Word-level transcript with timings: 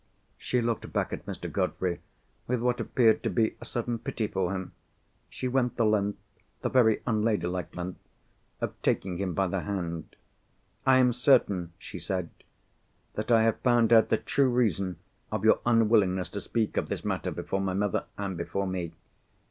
She 0.39 0.63
looked 0.63 0.91
back 0.91 1.13
at 1.13 1.27
Mr. 1.27 1.45
Godfrey, 1.51 1.99
with 2.47 2.59
what 2.59 2.79
appeared 2.79 3.21
to 3.21 3.29
be 3.29 3.55
a 3.61 3.65
sudden 3.65 3.99
pity 3.99 4.25
for 4.25 4.51
him. 4.51 4.71
She 5.29 5.47
went 5.47 5.77
the 5.77 5.85
length—the 5.85 6.69
very 6.69 7.03
unladylike 7.05 7.75
length—of 7.75 8.73
taking 8.81 9.19
him 9.19 9.35
by 9.35 9.45
the 9.45 9.59
hand. 9.59 10.15
"I 10.87 10.97
am 10.97 11.13
certain," 11.13 11.73
she 11.77 11.99
said, 11.99 12.31
"that 13.13 13.29
I 13.29 13.43
have 13.43 13.59
found 13.59 13.93
out 13.93 14.09
the 14.09 14.17
true 14.17 14.49
reason 14.49 14.97
of 15.31 15.45
your 15.45 15.59
unwillingness 15.67 16.29
to 16.29 16.41
speak 16.41 16.77
of 16.77 16.89
this 16.89 17.05
matter 17.05 17.29
before 17.29 17.61
my 17.61 17.73
mother 17.75 18.05
and 18.17 18.35
before 18.35 18.65
me. 18.65 18.93